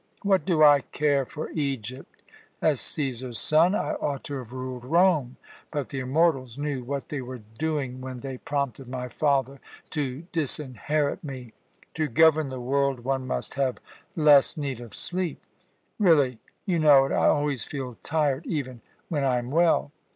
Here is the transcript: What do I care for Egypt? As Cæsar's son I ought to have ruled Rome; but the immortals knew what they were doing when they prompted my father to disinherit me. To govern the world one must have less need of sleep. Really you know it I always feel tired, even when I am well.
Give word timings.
What 0.23 0.45
do 0.45 0.63
I 0.63 0.81
care 0.81 1.25
for 1.25 1.51
Egypt? 1.51 2.23
As 2.59 2.79
Cæsar's 2.79 3.37
son 3.37 3.75
I 3.75 3.91
ought 3.93 4.23
to 4.23 4.37
have 4.39 4.51
ruled 4.51 4.83
Rome; 4.83 5.35
but 5.69 5.89
the 5.89 5.99
immortals 5.99 6.57
knew 6.57 6.83
what 6.83 7.09
they 7.09 7.21
were 7.21 7.41
doing 7.59 8.01
when 8.01 8.21
they 8.21 8.39
prompted 8.39 8.87
my 8.87 9.09
father 9.09 9.59
to 9.91 10.23
disinherit 10.31 11.23
me. 11.23 11.53
To 11.93 12.07
govern 12.07 12.49
the 12.49 12.59
world 12.59 13.01
one 13.01 13.27
must 13.27 13.53
have 13.53 13.77
less 14.15 14.57
need 14.57 14.81
of 14.81 14.95
sleep. 14.95 15.39
Really 15.99 16.39
you 16.65 16.79
know 16.79 17.05
it 17.05 17.11
I 17.11 17.27
always 17.27 17.63
feel 17.63 17.95
tired, 18.01 18.47
even 18.47 18.81
when 19.07 19.23
I 19.23 19.37
am 19.37 19.51
well. 19.51 19.91